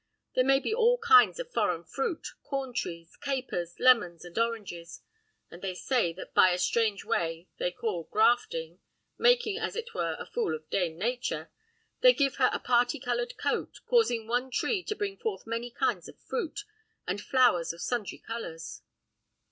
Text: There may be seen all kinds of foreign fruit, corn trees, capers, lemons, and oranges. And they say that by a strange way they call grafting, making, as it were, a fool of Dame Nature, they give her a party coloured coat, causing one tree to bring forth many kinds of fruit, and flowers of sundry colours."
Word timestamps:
There 0.33 0.43
may 0.43 0.57
be 0.59 0.69
seen 0.71 0.77
all 0.77 0.97
kinds 0.97 1.39
of 1.39 1.53
foreign 1.53 1.83
fruit, 1.83 2.29
corn 2.41 2.73
trees, 2.73 3.15
capers, 3.17 3.75
lemons, 3.79 4.25
and 4.25 4.35
oranges. 4.35 5.01
And 5.51 5.61
they 5.61 5.75
say 5.75 6.11
that 6.13 6.33
by 6.33 6.49
a 6.49 6.57
strange 6.57 7.05
way 7.05 7.49
they 7.59 7.69
call 7.71 8.05
grafting, 8.11 8.79
making, 9.19 9.59
as 9.59 9.75
it 9.75 9.93
were, 9.93 10.15
a 10.17 10.25
fool 10.25 10.55
of 10.55 10.67
Dame 10.71 10.97
Nature, 10.97 11.51
they 11.99 12.13
give 12.13 12.37
her 12.37 12.49
a 12.51 12.57
party 12.57 12.99
coloured 12.99 13.37
coat, 13.37 13.81
causing 13.85 14.25
one 14.25 14.49
tree 14.49 14.81
to 14.85 14.95
bring 14.95 15.17
forth 15.17 15.45
many 15.45 15.69
kinds 15.69 16.07
of 16.07 16.19
fruit, 16.19 16.61
and 17.05 17.21
flowers 17.21 17.71
of 17.71 17.79
sundry 17.79 18.17
colours." 18.17 18.81